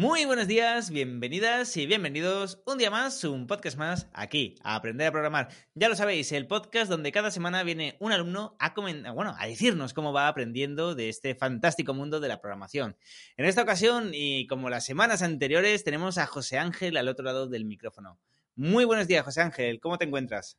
[0.00, 5.06] Muy buenos días, bienvenidas y bienvenidos un día más, un podcast más aquí, a Aprender
[5.06, 5.48] a Programar.
[5.74, 8.72] Ya lo sabéis, el podcast donde cada semana viene un alumno a,
[9.12, 12.96] bueno, a decirnos cómo va aprendiendo de este fantástico mundo de la programación.
[13.36, 17.46] En esta ocasión, y como las semanas anteriores, tenemos a José Ángel al otro lado
[17.46, 18.18] del micrófono.
[18.56, 20.56] Muy buenos días, José Ángel, ¿cómo te encuentras?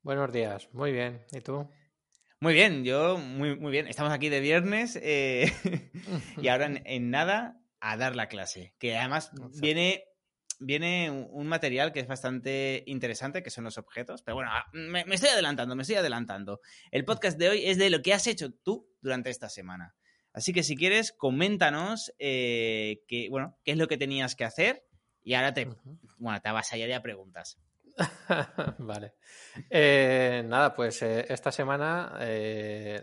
[0.00, 1.26] Buenos días, muy bien.
[1.32, 1.68] ¿Y tú?
[2.40, 3.86] Muy bien, yo muy, muy bien.
[3.86, 5.52] Estamos aquí de viernes eh,
[6.40, 8.74] y ahora en nada a dar la clase.
[8.78, 10.04] Que además viene,
[10.58, 14.22] viene un material que es bastante interesante, que son los objetos.
[14.22, 16.60] Pero bueno, ah, me, estoy adelantando, me estoy adelantando.
[16.90, 19.94] El podcast de hoy es de lo que has hecho tú durante esta semana.
[20.32, 24.84] Así que si quieres, coméntanos eh, qué, bueno, qué es lo que tenías que hacer
[25.22, 25.68] y ahora te,
[26.18, 27.58] bueno, te avasallaré a preguntas.
[28.78, 29.14] vale.
[29.68, 32.18] Eh, nada, pues eh, esta semana,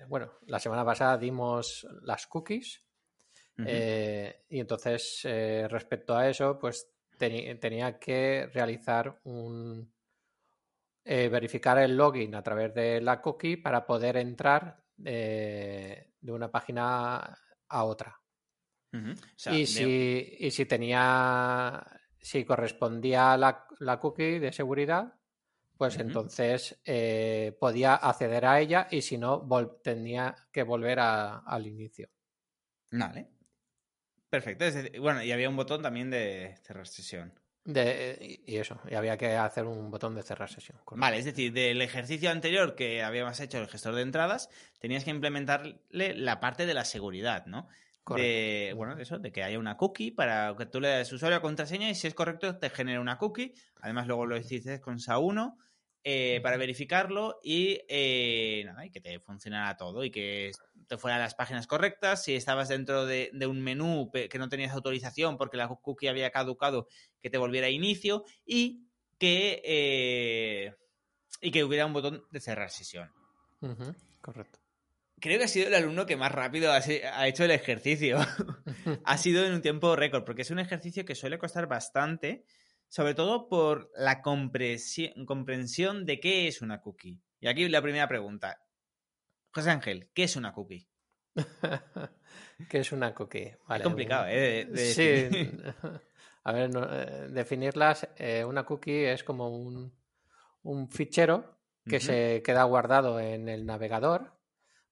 [0.08, 2.85] bueno, la semana pasada dimos las cookies
[3.58, 9.94] eh, y entonces, eh, respecto a eso, pues tenía que realizar un...
[11.08, 17.38] Eh, verificar el login a través de la cookie para poder entrar de una página
[17.68, 18.20] a otra.
[19.52, 21.86] y, si, y, si, tenía,
[22.20, 25.14] si correspondía la, la cookie de seguridad,
[25.78, 26.82] pues entonces
[27.60, 29.48] podía acceder a ella y si no,
[29.84, 32.10] tenía que volver al inicio.
[32.90, 33.35] Vale.
[34.36, 34.66] Perfecto.
[35.00, 37.34] bueno, y había un botón también de cerrar sesión.
[37.64, 40.78] De, y eso, y había que hacer un botón de cerrar sesión.
[40.92, 45.10] Vale, es decir, del ejercicio anterior que habíamos hecho el gestor de entradas, tenías que
[45.10, 47.68] implementarle la parte de la seguridad, ¿no?
[48.08, 51.42] De, bueno, eso, de que haya una cookie para que tú le des usuario a
[51.42, 53.56] contraseña y si es correcto te genere una cookie.
[53.82, 55.56] Además, luego lo hiciste con SA1
[56.08, 60.52] eh, para verificarlo y, eh, nada, y que te funcionara todo y que
[60.88, 62.24] te fuera a las páginas correctas.
[62.24, 66.88] Si estabas dentro de, un menú que no tenías autorización porque la cookie había caducado,
[67.24, 68.86] que te volviera a inicio y
[69.18, 70.76] que, eh,
[71.42, 73.12] y que hubiera un botón de cerrar sesión.
[74.22, 74.60] Correcto.
[75.20, 78.20] Creo que ha sido el alumno que más rápido ha, hecho el ejercicio.
[79.06, 82.46] ha sido en un tiempo récord, porque es un ejercicio que suele costar bastante
[82.90, 87.22] sobre todo por la comprensión de qué es una cookie.
[87.40, 88.62] Y aquí la primera pregunta.
[89.52, 90.88] José Ángel, ¿qué es una cookie?
[92.70, 93.56] ¿Qué es una cookie?
[93.70, 94.70] es complicado, ¿eh?
[94.76, 95.30] sí.
[96.44, 98.08] A ver, eh, definirlas.
[98.18, 99.92] Eh, una cookie es como un,
[100.90, 104.34] fichero que se queda guardado en el navegador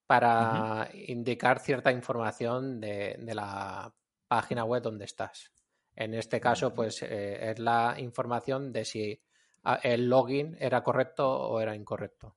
[0.06, 3.94] para indicar cierta información de, de la
[4.28, 5.52] página web donde estás.
[5.96, 9.22] En este caso, pues eh, es la información de si
[9.64, 12.36] ah, el login era correcto o era incorrecto.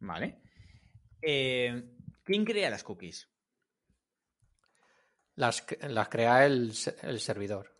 [0.00, 0.40] Vale.
[1.22, 1.82] Eh,
[2.22, 3.28] ¿Quién crea las cookies?
[5.36, 7.70] Las, las crea el, servidor.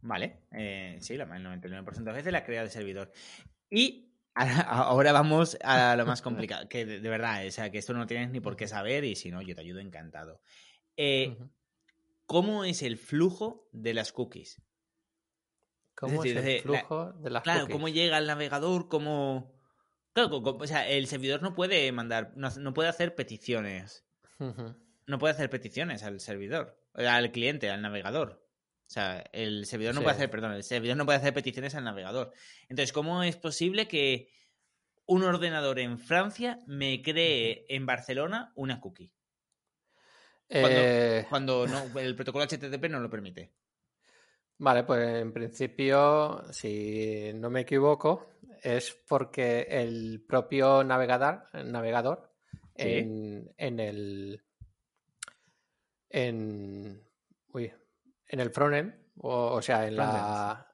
[0.00, 3.12] Vale, eh, sí, el 99% de veces la crea el servidor.
[3.70, 8.06] Y ahora vamos a lo más complicado, que de, verdad, o sea, que esto no
[8.06, 10.42] tienes ni por qué saber y si no, yo te ayudo encantado.
[12.28, 14.62] ¿Cómo es el flujo de las cookies?
[15.96, 19.58] ¿Cómo es, el flujo de las claro, cómo llega al navegador, cómo...
[20.12, 24.04] Claro, o sea, el servidor no puede mandar, no, puede hacer peticiones.
[24.38, 28.44] No puede hacer peticiones al servidor, al cliente, al navegador.
[28.86, 31.84] O sea, el servidor no puede hacer, perdón, el servidor no puede hacer peticiones al
[31.84, 32.32] navegador.
[32.68, 34.30] Entonces, ¿cómo es posible que
[35.06, 39.12] un ordenador en Francia me cree en Barcelona una cookie?
[40.48, 43.52] Cuando, eh, el protocolo HTTP no lo permite.
[44.58, 48.30] Vale, pues en principio, si no me equivoco,
[48.62, 52.32] es porque el propio navegador, navegador
[52.74, 54.42] en, el
[56.10, 57.02] en,
[57.52, 60.68] en el frontend, o, o sea, en la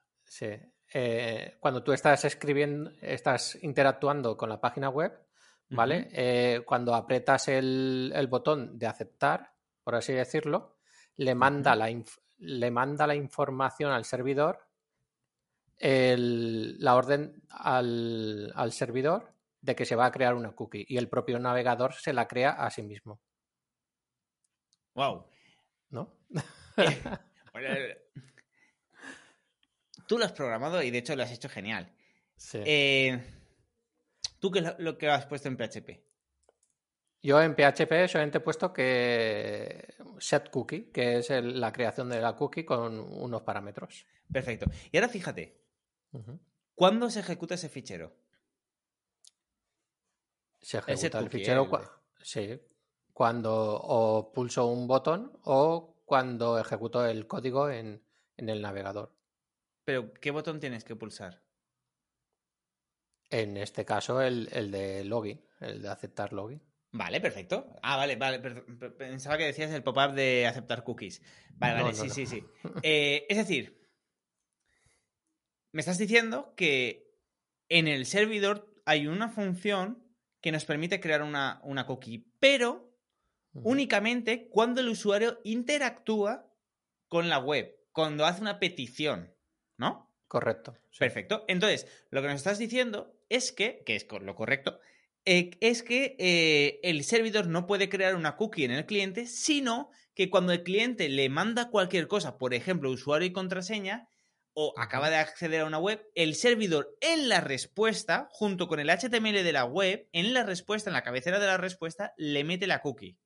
[0.97, 5.13] eh, cuando tú estás escribiendo, estás interactuando con la página web,
[5.71, 6.09] ¿vale?
[6.13, 9.54] Eh, cuando apretas el, botón de aceptar,
[9.85, 10.79] por así decirlo,
[11.17, 11.89] le manda, la,
[12.39, 14.67] le manda la información al servidor,
[15.79, 21.39] la orden al, servidor de que se va a crear una cookie y el propio
[21.39, 23.21] navegador se la crea a sí mismo.
[24.95, 25.27] Wow.
[25.91, 26.17] ¿No?
[27.57, 28.11] Eh,
[30.09, 31.95] tú lo has programado y de hecho lo has hecho genial.
[32.37, 32.59] Sí.
[32.67, 33.23] Eh,
[34.41, 36.03] ¿Tú qué es lo, lo que has puesto en PHP?
[37.25, 42.21] Yo en PHP solamente he puesto que set cookie, que es el- la creación de
[42.21, 44.07] la cookie con unos parámetros.
[44.31, 44.67] Perfecto.
[44.93, 45.59] Y ahora fíjate.
[46.75, 48.13] ¿cuándo se ejecuta ese fichero?
[50.61, 51.69] Se ejecuta el fichero
[52.23, 52.61] sí,
[53.15, 58.03] cuando o pulso un botón o cuando ejecuto el código en,
[58.37, 59.15] en el navegador.
[59.85, 61.43] Pero, ¿qué botón tienes que pulsar?
[63.31, 66.63] En este caso, el, el de login, el de aceptar login.
[66.97, 67.75] Vale, perfecto.
[67.83, 68.39] Ah, vale, vale.
[68.39, 71.21] Pensaba que decías el pop-up de aceptar cookies.
[71.57, 72.15] Vale, No, vale, no, sí, no.
[72.15, 72.45] sí, sí.
[72.85, 73.77] Eh, es decir,
[75.73, 77.13] me estás diciendo que
[77.69, 80.05] en el servidor hay una función
[80.41, 82.93] que nos permite crear una, una cookie, pero
[83.55, 86.49] únicamente cuando el usuario interactúa
[87.09, 89.35] con la web, cuando hace una petición,
[89.79, 90.13] ¿no?
[90.29, 90.77] Correcto.
[90.91, 90.99] sí.
[91.01, 91.45] Perfecto.
[91.49, 94.81] Entonces, lo que nos estás diciendo es que, que es lo correcto,
[95.25, 99.91] eh, es que eh, el servidor no puede crear una cookie en el cliente, sino
[100.15, 104.09] que cuando el cliente le manda cualquier cosa, por ejemplo, usuario y contraseña,
[104.55, 108.89] o acaba de acceder a una web, el servidor en la respuesta, junto con el
[108.89, 112.69] HTML de la web, en la respuesta, en la cabecera de la respuesta, le mete
[112.69, 113.19] la cookie.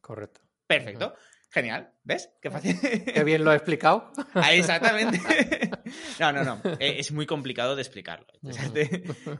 [0.00, 0.40] Correcto.
[0.66, 1.14] Perfecto.
[1.52, 1.92] Genial.
[2.02, 2.30] ¿Ves?
[2.40, 2.76] Qué fácil.
[2.80, 4.10] Qué bien lo he explicado.
[4.34, 5.20] Ah, exactamente.
[6.18, 6.60] No, no, no.
[6.80, 8.26] Eh, Es muy complicado de explicarlo.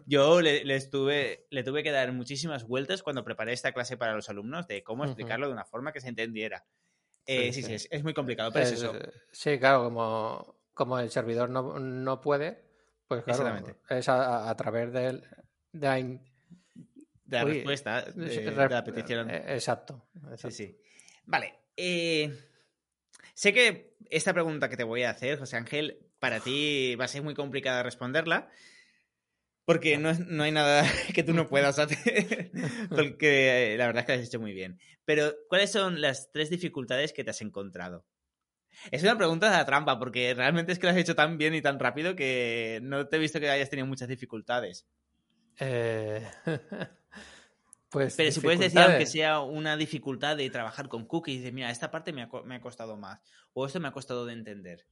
[0.07, 4.15] Yo le, le estuve, le tuve que dar muchísimas vueltas cuando preparé esta clase para
[4.15, 6.67] los alumnos de cómo explicarlo de una forma que se entendiera.
[7.25, 8.93] Eh, sí, Sí, es, es muy complicado, pero es, Es- eso.
[9.31, 12.63] Sí, claro, como, como el servidor no, no puede,
[13.07, 13.81] pues claro, Exactamente.
[13.89, 15.23] es a, a través del,
[15.73, 16.21] de la in-
[17.25, 19.31] De la uy, respuesta, de, la petición.
[19.31, 20.09] eh, Exacto.
[20.13, 20.51] Sí, exacto.
[20.51, 20.79] sí.
[21.25, 21.55] Vale.
[21.77, 22.37] Eh,
[23.35, 27.09] sé que esta pregunta que te voy a hacer, José Ángel, para ti va a
[27.09, 28.51] ser muy complicada responderla.
[29.65, 30.85] Porque no, es- no hay nada
[31.15, 32.51] que tú no puedas hacer.
[32.91, 34.79] Porque eh, la verdad es que lo has hecho muy bien.
[35.05, 38.05] Pero, ¿cuáles son las tres dificultades que te has encontrado?
[38.91, 41.55] Es una pregunta de la trampa, porque realmente es que lo has hecho tan bien
[41.55, 44.87] y tan rápido que no te he visto que hayas tenido muchas dificultades.
[45.61, 46.27] Eh,
[47.93, 51.71] pues Pero si puedes decir, aunque sea una dificultad de trabajar con cookies, dices, mira,
[51.71, 53.21] esta parte me ha, me ha costado más,
[53.53, 54.87] o esto me ha costado de entender.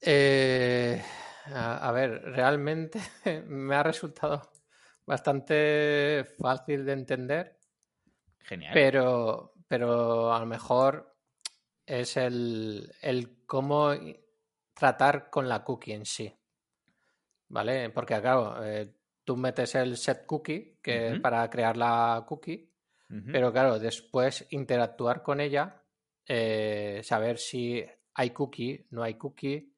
[0.00, 1.00] Eh,
[1.46, 3.00] a, a ver, realmente
[3.46, 4.50] me ha resultado
[5.06, 7.60] bastante fácil de entender,
[8.40, 8.72] Genial.
[8.74, 11.16] pero, pero a lo mejor
[11.86, 13.92] es el, el cómo
[14.74, 16.36] tratar con la cookie en sí.
[17.48, 17.90] ¿Vale?
[17.90, 18.99] Porque, claro, eh,
[19.30, 22.68] tú metes el set cookie que para crear la cookie,
[23.30, 25.84] pero claro, después interactuar con ella,
[26.26, 27.84] eh, saber si
[28.14, 29.72] hay cookie, no hay cookie,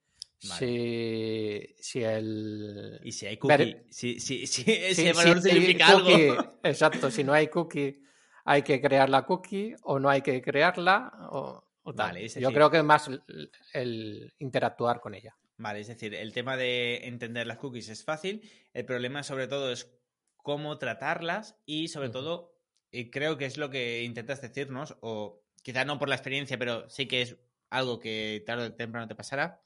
[0.48, 0.66] Vale.
[0.66, 2.98] si, si el...
[3.04, 4.62] y si hay ver- cookie, si, si, si
[4.94, 6.58] si- valor si hay significa cookie, algo.
[6.62, 8.02] Exacto, si no hay cookie,
[8.46, 11.12] hay que crear la cookie o no hay que crearla.
[11.30, 12.06] O, o tal.
[12.08, 15.36] Vale, es Yo creo que más el, el interactuar con ella.
[15.56, 18.50] Vale, es decir, el tema de entender las cookies es fácil.
[18.72, 19.92] El problema, sobre todo, es
[20.36, 22.58] cómo tratarlas y, sobre todo,
[22.90, 26.88] y creo que es lo que intentas decirnos, o quizás no por la experiencia, pero
[26.90, 27.36] sí que es
[27.70, 29.62] algo que tarde o temprano te pasará.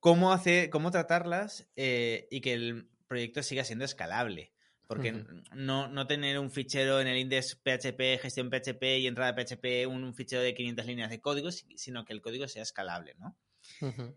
[0.00, 4.52] Cómo, hacer, cómo tratarlas eh, y que el proyecto siga siendo escalable.
[4.86, 5.10] Porque
[5.52, 10.04] no, no tener un fichero en el index PHP, gestión PHP y entrada PHP, un,
[10.04, 13.36] un fichero de 500 líneas de código, si- sino que el código sea escalable, ¿no?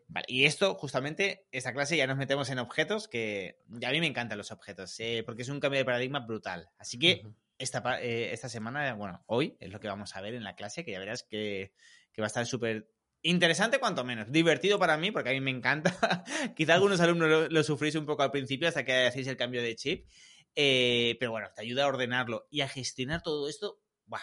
[0.08, 4.08] Vale, y esto, justamente, esta clase ya nos metemos en objetos, que a mí me
[4.08, 6.70] encantan los objetos, eh, porque es un cambio de paradigma brutal.
[6.78, 7.24] Así que
[7.58, 10.84] esta, eh, esta semana, bueno, hoy es lo que vamos a ver en la clase,
[10.84, 11.74] que ya verás que,
[12.12, 12.90] que va a estar súper
[13.22, 14.32] interesante, cuanto menos.
[14.32, 16.24] Divertido para mí, porque a mí me encanta.
[16.56, 19.62] Quizá algunos alumnos lo, lo sufrís un poco al principio hasta que hacéis el cambio
[19.62, 20.08] de chip.
[20.56, 23.80] Eh, pero bueno, te ayuda a ordenarlo y a gestionar todo esto.
[24.06, 24.22] Buah,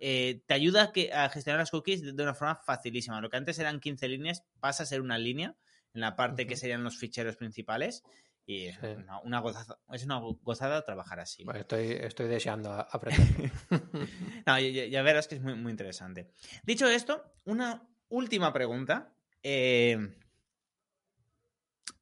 [0.00, 3.20] Eh, te ayuda a, que, a gestionar las cookies de, de una forma facilísima.
[3.20, 5.56] Lo que antes eran 15 líneas pasa a ser una línea
[5.94, 8.02] en la parte que serían los ficheros principales.
[8.46, 8.86] Y es, Sí.
[8.96, 11.44] una, una gozada, es una gozada trabajar así.
[11.44, 13.50] Bueno, estoy, estoy deseando a- aprenderlo.
[14.46, 16.30] No, ya, verás que es muy, muy interesante.
[16.64, 19.14] Dicho esto, una última pregunta.
[19.42, 19.98] eh,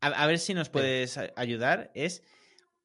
[0.00, 1.90] a, a ver si nos puedes ayudar.
[1.94, 2.22] Es,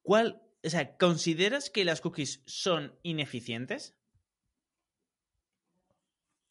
[0.02, 3.94] ¿cuál, o sea, ¿consideras que las cookies son ineficientes?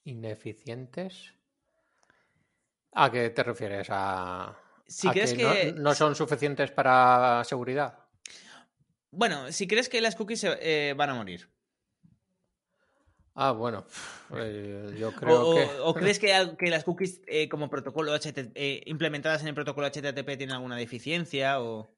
[0.06, 1.34] Ineficientes.
[2.94, 3.88] ¿A qué te refieres?
[3.90, 4.56] ¿A,
[4.86, 5.74] Si a crees que...
[5.74, 7.98] no, son suficientes para seguridad?
[9.12, 11.50] Bueno, si crees que las cookies se- eh, van a morir.
[13.36, 13.86] Ah, bueno,
[14.36, 15.68] eh, yo creo o, que...
[15.82, 20.38] ¿O crees que, que las cookies eh, como protocolo HTTP, implementadas en el protocolo HTTP
[20.38, 21.60] tienen alguna deficiencia?
[21.62, 21.90] O...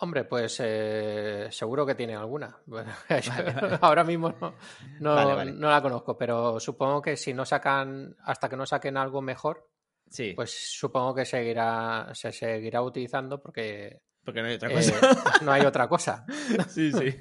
[0.00, 2.56] Hombre, pues eh, seguro que tiene alguna.
[2.66, 3.78] Bueno, vale, vale.
[3.80, 4.54] Ahora mismo no,
[5.00, 8.96] no, vale, no, la conozco, pero supongo que si no sacan, hasta que no saquen
[8.96, 9.70] algo mejor,
[10.08, 10.32] sí.
[10.34, 14.92] pues supongo que seguirá, se seguirá utilizando porque porque no hay otra cosa.
[14.92, 16.26] Eh, no hay otra cosa.
[16.68, 17.14] sí, sí.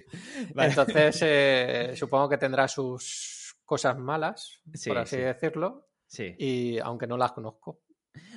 [0.53, 0.69] Vale.
[0.69, 5.21] Entonces, eh, supongo que tendrá sus cosas malas, sí, por así sí.
[5.21, 5.89] decirlo.
[6.07, 6.33] Sí.
[6.37, 7.81] Y aunque no las conozco.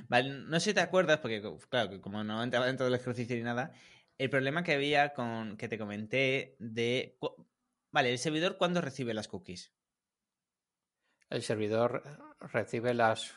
[0.08, 3.42] Vale, no sé si te acuerdas, porque claro, como no entraba dentro del ejercicio ni
[3.42, 3.72] nada,
[4.18, 7.18] el problema que había con que te comenté de.
[7.92, 9.72] Vale, el servidor cuándo recibe las cookies.
[11.28, 12.02] El servidor
[12.40, 13.34] recibe las.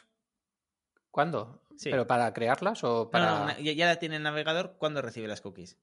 [1.12, 1.66] ¿Cuándo?
[1.76, 1.90] Sí.
[1.90, 3.26] ¿Pero para crearlas o para.?
[3.26, 5.78] No, no, ya la tiene el navegador, ¿cuándo recibe las cookies?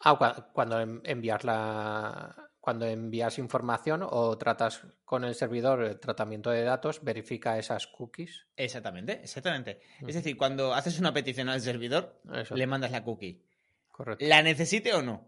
[0.00, 2.47] Ah, cuando envías la.
[2.68, 8.44] Cuando envías información o tratas con el servidor el tratamiento de datos, verifica esas cookies.
[8.56, 9.80] Exactamente, exactamente.
[9.80, 10.08] Uh -huh.
[10.10, 12.54] Es decir, cuando haces una petición al servidor, Eso.
[12.54, 13.42] le mandas la cookie.
[13.90, 14.22] Correcto.
[14.26, 15.26] La necesite o no.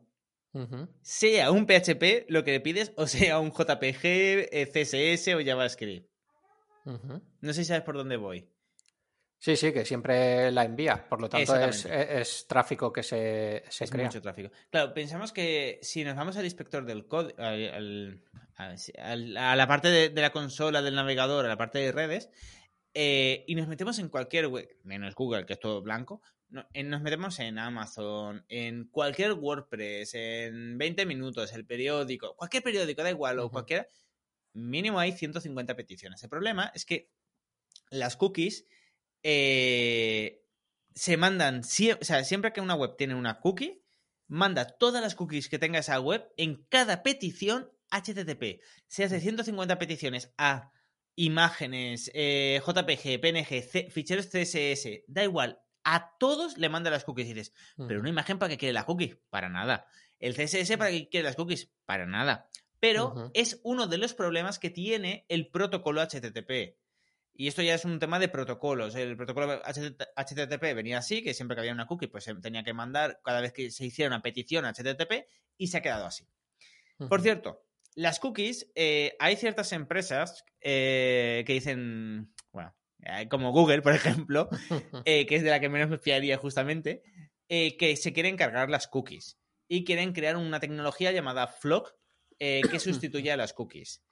[0.52, 0.88] Uh -huh.
[1.00, 6.10] Sea un PHP lo que le pides o sea un JPG, eh, CSS o JavaScript.
[6.84, 7.22] Uh -huh.
[7.40, 8.50] No sé si sabes por dónde voy.
[9.40, 11.08] Sí, sí, que siempre la envía.
[11.08, 14.04] Por lo tanto, es, es, tráfico que se, se es crea.
[14.04, 14.50] mucho tráfico.
[14.68, 17.56] Claro, pensamos que si nos vamos al inspector del código, a
[19.16, 22.28] la parte de, de, la consola del navegador, a la parte de redes,
[22.92, 26.20] eh, y nos metemos en cualquier web, menos Google, que es todo blanco,
[26.50, 32.62] no, en, nos metemos en Amazon, en cualquier WordPress, en 20 minutos, el periódico, cualquier
[32.62, 33.46] periódico, da igual, uh -huh.
[33.46, 33.86] o cualquiera,
[34.52, 36.22] mínimo hay 150 peticiones.
[36.22, 37.08] El problema es que
[37.90, 38.66] las cookies
[39.22, 40.44] eh,
[40.94, 43.82] se mandan, sie o sea, siempre que una web tiene una cookie,
[44.28, 48.60] manda todas las cookies que tenga esa web en cada petición HTTP.
[48.86, 50.70] Se hace 150 peticiones a
[51.16, 57.28] imágenes, eh, JPG, PNG, C ficheros CSS, da igual, a todos le manda las cookies
[57.28, 57.86] y dices, -huh.
[57.88, 59.20] pero una imagen para qué quiere la cookie?
[59.30, 59.86] Para nada.
[60.18, 61.72] El CSS para qué quiere las cookies?
[61.84, 62.48] Para nada.
[62.78, 63.30] Pero uh -huh.
[63.34, 66.76] es uno de los problemas que tiene el protocolo HTTP.
[67.32, 68.94] Y esto ya es un tema de protocolos.
[68.94, 72.74] El protocolo HTTP venía así, que siempre que había una cookie, pues se tenía que
[72.74, 76.26] mandar cada vez que se hiciera una petición a HTTP y se ha quedado así.
[76.98, 77.08] Uh -huh.
[77.08, 83.82] Por cierto, las cookies, eh, hay ciertas empresas eh, que dicen, bueno, eh, como Google,
[83.82, 84.48] por ejemplo,
[85.06, 87.02] eh, que es de la que menos me fiaría justamente,
[87.48, 91.94] eh, que se quieren cargar las cookies y quieren crear una tecnología llamada Flock
[92.38, 94.02] eh, que sustituya a las cookies.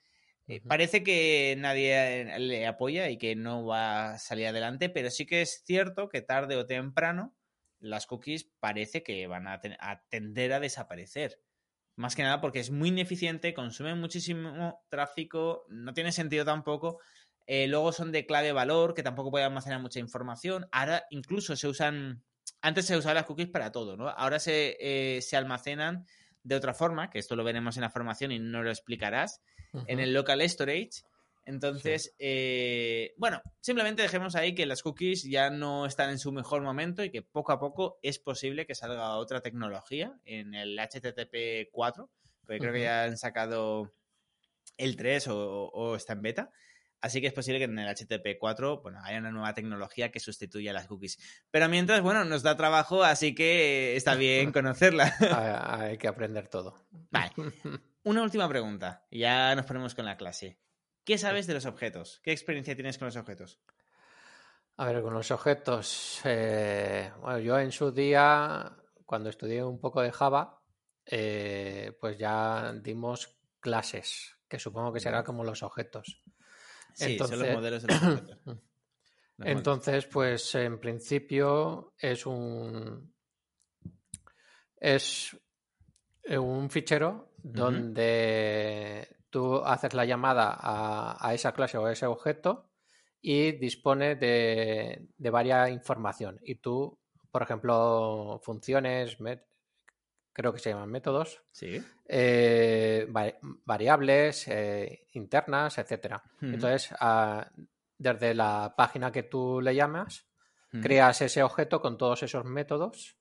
[0.48, 5.26] Eh, parece que nadie le apoya y que no va a salir adelante, pero sí
[5.26, 7.36] que es cierto que tarde o temprano
[7.80, 11.40] las cookies parece que van a, a tender a desaparecer.
[11.96, 17.00] Más que nada porque es muy ineficiente, consumen muchísimo tráfico, no tiene sentido tampoco.
[17.46, 20.68] Eh, luego son de clave valor, que tampoco pueden almacenar mucha información.
[20.70, 22.22] Ahora incluso se usan.
[22.60, 24.08] Antes se usaban las cookies para todo, ¿no?
[24.08, 26.06] Ahora se, eh, se almacenan
[26.42, 29.78] de otra forma, que esto lo veremos en la formación y no lo explicarás, uh
[29.78, 29.84] -huh.
[29.86, 31.02] en el local storage.
[31.48, 32.10] Entonces, sí.
[32.18, 37.02] eh, bueno, simplemente dejemos ahí que las cookies ya no están en su mejor momento
[37.02, 42.10] y que poco a poco es posible que salga otra tecnología en el HTTP 4,
[42.44, 42.76] porque creo uh -huh.
[42.76, 43.90] que ya han sacado
[44.76, 46.50] el 3 o, o, está en beta.
[47.00, 50.20] Así que es posible que en el HTTP 4 bueno, haya una nueva tecnología que
[50.20, 51.18] sustituya las cookies.
[51.50, 55.14] Pero mientras, bueno, nos da trabajo, así que está bien conocerla.
[55.80, 56.74] Hay que aprender todo.
[57.10, 57.32] Vale.
[58.04, 59.06] Una última pregunta.
[59.10, 60.60] Ya nos ponemos con la clase.
[61.04, 62.20] ¿Qué sabes de los objetos?
[62.22, 63.60] ¿Qué experiencia tienes con los objetos?
[64.76, 66.20] A ver, con los objetos.
[66.24, 70.62] Eh, bueno, yo en su día, cuando estudié un poco de Java,
[71.04, 76.22] eh, pues ya dimos clases, que supongo que será como los objetos.
[76.94, 78.38] Sí, entonces, son los modelos de los objetos.
[79.40, 83.14] Entonces, pues en principio es un
[84.76, 85.36] es
[86.28, 87.52] un fichero uh -huh.
[87.52, 92.68] donde tú haces la llamada a, a, esa clase o a ese objeto
[93.20, 96.38] y dispone de, de varias información.
[96.42, 96.98] Y tú,
[97.30, 99.18] por ejemplo, funciones,
[100.32, 101.82] creo que se llaman métodos, sí.
[102.06, 103.06] eh,
[103.64, 106.22] variables eh, internas, etcétera.
[106.40, 106.54] Uh -huh.
[106.54, 107.50] Entonces, a,
[107.98, 110.26] desde la página que tú le llamas,
[110.72, 110.82] uh -huh.
[110.82, 113.16] creas ese objeto con todos esos métodos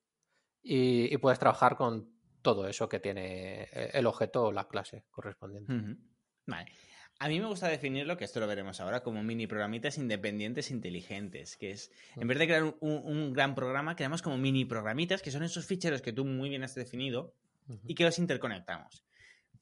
[0.61, 2.16] y, y, puedes trabajar con
[2.47, 5.73] todo eso que tiene el objeto o la clase correspondiente.
[5.73, 5.97] Uh -huh.
[6.45, 6.71] Vale.
[7.19, 11.57] A mí me gusta definirlo, que esto lo veremos ahora, como mini programitas independientes inteligentes,
[11.57, 15.29] que es, en vez de crear un, un, gran programa, creamos como mini programitas, que
[15.29, 17.33] son esos ficheros que tú muy bien has definido
[17.67, 17.79] uh -huh.
[17.83, 19.03] y que los interconectamos.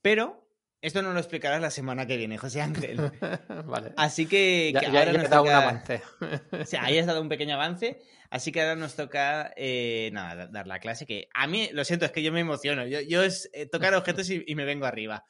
[0.03, 0.47] Pero
[0.79, 2.97] esto no lo explicarás la semana que viene, José Ángel.
[3.65, 3.93] vale.
[3.97, 6.03] Así que, ya, que ya, ahora ya nos he dado un avance.
[6.61, 7.99] O sea, ahí has dado un pequeño avance.
[8.29, 11.05] Así que ahora nos toca eh, nada, da- dar la clase.
[11.05, 12.85] Que a mí, lo siento, es que yo me emociono.
[12.87, 15.23] Yo, yo es eh, tocar objetos y, y me vengo arriba.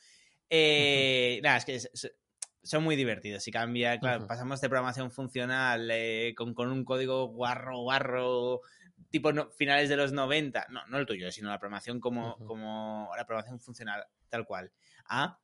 [0.50, 2.12] Eh, nada, es que es- es-
[2.64, 3.48] son muy divertidos.
[3.48, 8.62] Y cambia, claro, pasamos de programación funcional eh, con, con un código guarro, guarro,
[9.12, 10.68] tipo no- finales de los 90.
[10.70, 14.72] No, no el tuyo, sino la programación como, como la programación funcional, tal cual.
[15.06, 15.40] A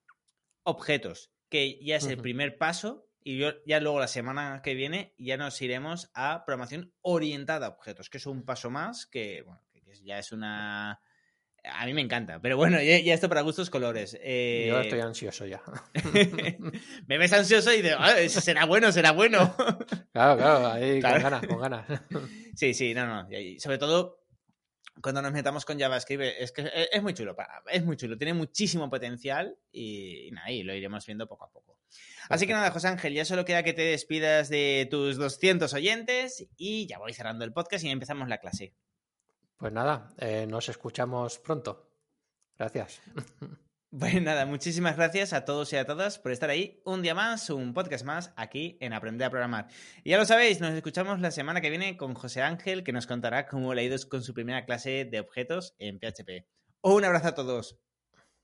[0.64, 3.08] objetos, que ya es el primer paso.
[3.24, 7.70] Y yo, ya luego la semana que viene ya nos iremos a programación orientada a
[7.70, 11.00] objetos, que es un paso más que, bueno, que ya es una...
[11.64, 14.18] A mí me encanta, pero bueno, ya, ya esto para gustos colores.
[14.20, 15.62] Eh, Yo estoy ansioso ya.
[17.08, 19.56] me ves ansioso y digo, "Ah, será bueno, será bueno.
[20.12, 21.22] Claro, claro, ahí Claro.
[21.22, 22.02] con ganas, con ganas.
[22.56, 23.32] sí, sí, no, no.
[23.32, 24.24] y- sobre todo
[25.02, 27.36] cuando nos metamos con JavaScript, es que es, muy chulo,
[27.72, 31.52] es muy chulo, tiene muchísimo potencial y, y nada, y lo iremos viendo poco a
[31.52, 31.78] poco.
[32.30, 36.48] Así que nada, José Ángel, ya solo queda que te despidas de tus 200 oyentes
[36.58, 38.76] y ya voy cerrando el podcast y empezamos la clase.
[39.58, 41.92] Pues nada, eh, nos escuchamos pronto.
[42.58, 43.02] Gracias.
[44.00, 47.50] Pues nada, muchísimas gracias a todos y a todas por estar ahí un día más,
[47.50, 49.68] un podcast más aquí en Aprender a Programar.
[50.06, 53.06] Y ya lo sabéis, nos escuchamos la semana que viene con José Ángel, que nos
[53.06, 56.48] contará cómo le ha ido con su primera clase de objetos en PHP.
[56.84, 57.82] Un abrazo a todos.